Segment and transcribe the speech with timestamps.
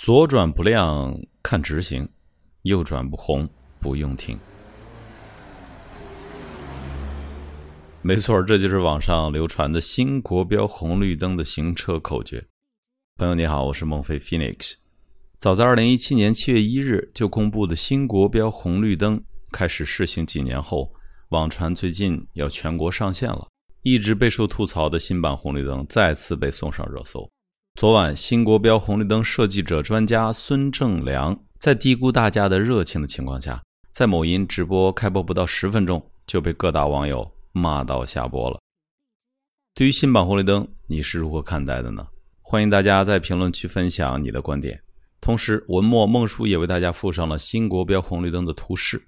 [0.00, 2.08] 左转不亮看直行，
[2.62, 3.48] 右转不红
[3.80, 4.38] 不用停。
[8.00, 12.46] 没错，这就是网上流传的新国标红绿灯的行车口诀。
[13.16, 14.74] 朋友你好，我是孟非 Phoenix。
[15.40, 19.20] 早在二零一七年七月一日就公布的新国标红绿灯
[19.50, 20.92] 开始试行几年后，
[21.30, 23.48] 网传最近要全国上线了。
[23.82, 27.28] 一直备受吐槽的新版红绿灯再次被送上热搜。
[27.78, 38.58] 昨晚，新国标红绿灯设计者专家孙正良在低估大家的热情的情况下，在某音直播开播不到十分钟，就被各大网友骂到下播了。
[39.76, 42.04] 对于新版红绿灯，你是如何看待的呢？
[42.42, 44.82] 欢迎大家在评论区分享你的观点。
[45.20, 49.00] 同时，文末孟叔也为大家附上了新国标红绿灯的图示，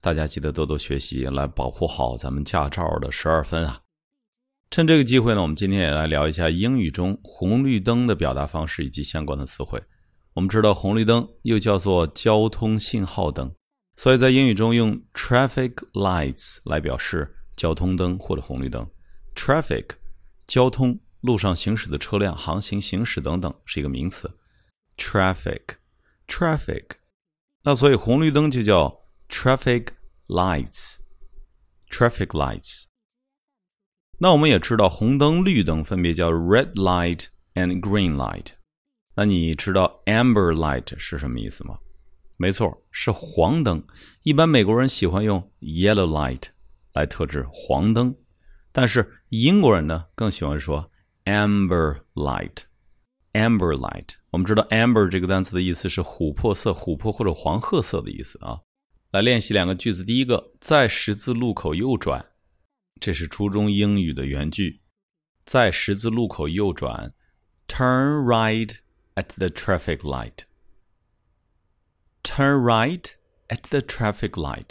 [0.00, 3.82] 大家记得多多学习，来保护好咱们驾照的十二分啊！
[4.74, 9.80] 趁这个机会呢，我们今天也来聊一下英语中红绿灯的表达方式以及相关的词汇。
[10.32, 13.54] 我们知道红绿灯又叫做交通信号灯，
[13.94, 18.84] 所以在英语中用 traffic lights 来表示交通灯或者红绿灯。
[19.36, 19.90] traffic
[20.48, 24.28] 交通路上行驶的车辆、航行、行驶等等是一个名词。
[24.96, 25.62] traffic
[26.26, 26.84] traffic
[27.62, 29.90] 那所以红绿灯就叫 traffic
[30.26, 30.96] lights
[31.88, 32.86] traffic lights。
[34.18, 38.46] 那我们也知道，红灯、绿灯分别叫 red light and green light。
[39.16, 41.78] 那你知道 amber light 是什么意思吗？
[42.36, 43.82] 没错，是黄灯。
[44.22, 46.42] 一般美国人喜欢用 yellow light
[46.92, 48.14] 来特指黄灯，
[48.72, 50.90] 但是英国人呢更喜欢说
[51.24, 52.62] amber light。
[53.34, 58.58] amber light，我们知道 amber 这个单词的意思是琥珀色、琥珀或者黄褐色的意思啊。
[59.10, 62.24] 来练习两个句子，第一个，在十字路口右转。
[63.00, 64.80] 这是初中英语的原句，
[65.44, 67.12] 在十字路口右转
[67.68, 68.78] ，turn right
[69.14, 70.44] at the traffic light。
[72.22, 73.10] turn right
[73.48, 74.70] at the traffic light。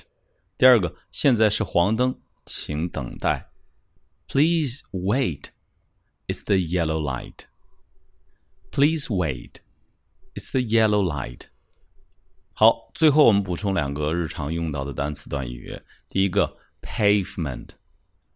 [0.57, 3.51] 第二个，现在是黄灯，请等待。
[4.27, 5.49] Please wait.
[6.27, 7.45] It's the yellow light.
[8.71, 9.61] Please wait.
[10.33, 11.47] It's the yellow light.
[12.55, 15.79] 好，最后我们补充两个日常用到的单词短语。
[16.07, 17.69] 第一个，pavement。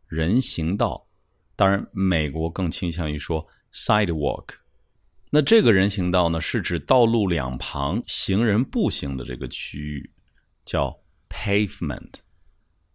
[0.07, 1.07] 人行道，
[1.55, 4.55] 当然，美国更倾向于说 sidewalk。
[5.29, 10.09] 那这个人行道呢，是指道路两旁行人步行的这个区域，
[10.63, 10.97] 叫
[11.29, 12.19] pavement。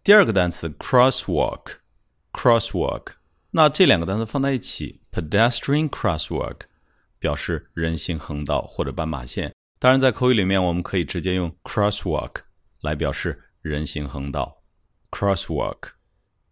[0.05, 3.13] 第二个单词 crosswalk，crosswalk，
[3.49, 6.59] 那这两个单词放在一起，pedestrian crosswalk，
[7.17, 9.51] 表示人行横道或者斑马线。
[9.79, 12.41] 当然，在口语里面，我们可以直接用 crosswalk
[12.81, 14.61] 来表示人行横道
[15.09, 15.93] ，crosswalk。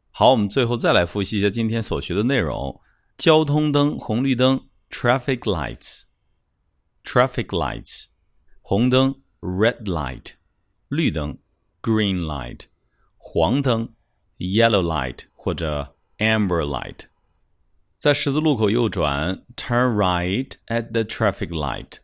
[0.10, 2.82] 好，我们最后再来复习一下今天所学的内容：
[3.18, 8.06] 交通灯、红绿灯 （traffic lights），traffic lights，
[8.62, 10.32] 红灯 （red light），
[10.88, 11.38] 绿灯
[11.84, 12.62] （green light）。
[13.23, 13.95] 黄灯，
[14.39, 17.07] yellow light 或者 amber light，
[17.99, 21.99] 在十字路口右转，turn right at the traffic light。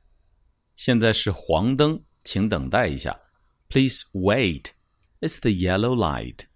[0.76, 3.20] 现在是黄灯，请等待一下。
[3.68, 4.70] Please wait,
[5.20, 6.46] it's the yellow light。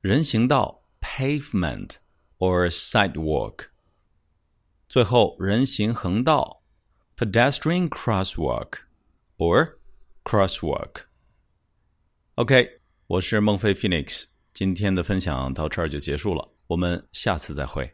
[0.00, 1.96] 人行道，pavement
[2.38, 3.66] or sidewalk。
[4.88, 6.62] 最后，人行横道，
[7.16, 8.80] pedestrian crosswalk
[9.36, 9.78] or
[10.24, 12.80] crosswalk。OK。
[13.13, 14.23] 我是孟非 Phoenix，
[14.55, 17.93] 今天的分享到这儿就结束了，我们下次再会。